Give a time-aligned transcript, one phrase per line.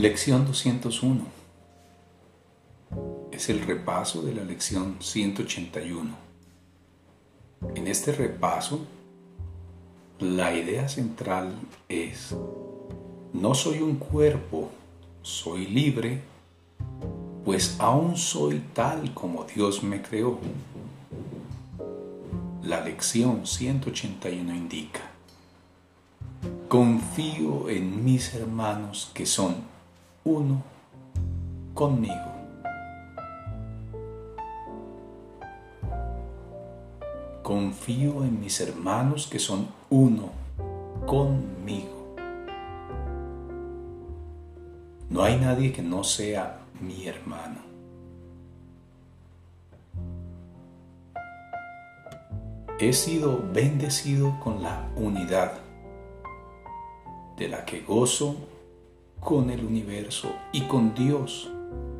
[0.00, 1.20] Lección 201.
[3.32, 6.16] Es el repaso de la lección 181.
[7.74, 8.80] En este repaso,
[10.18, 11.54] la idea central
[11.90, 12.34] es,
[13.34, 14.70] no soy un cuerpo,
[15.20, 16.22] soy libre,
[17.44, 20.38] pues aún soy tal como Dios me creó.
[22.62, 25.02] La lección 181 indica,
[26.68, 29.68] confío en mis hermanos que son
[30.24, 30.62] uno
[31.74, 32.14] conmigo.
[37.42, 40.30] Confío en mis hermanos que son uno
[41.06, 42.14] conmigo.
[45.08, 47.70] No hay nadie que no sea mi hermano.
[52.78, 55.52] He sido bendecido con la unidad
[57.36, 58.36] de la que gozo
[59.20, 61.50] con el universo y con Dios,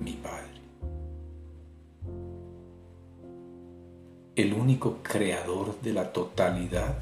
[0.00, 0.42] mi Padre.
[4.34, 6.96] El único creador de la totalidad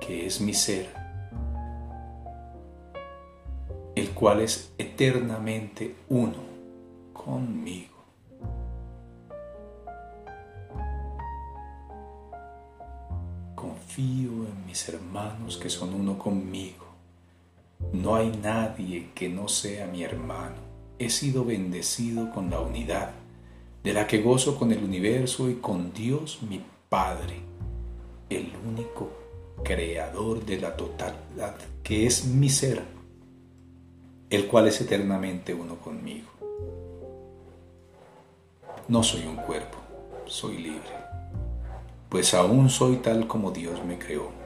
[0.00, 0.92] que es mi ser,
[3.94, 6.42] el cual es eternamente uno
[7.12, 7.96] conmigo.
[13.54, 16.87] Confío en mis hermanos que son uno conmigo
[18.02, 20.56] no hay nadie que no sea mi hermano.
[20.98, 23.10] He sido bendecido con la unidad,
[23.82, 27.40] de la que gozo con el universo y con Dios mi Padre,
[28.30, 29.10] el único
[29.62, 32.82] creador de la totalidad, que es mi ser,
[34.30, 36.28] el cual es eternamente uno conmigo.
[38.86, 39.78] No soy un cuerpo,
[40.26, 40.92] soy libre,
[42.08, 44.37] pues aún soy tal como Dios me creó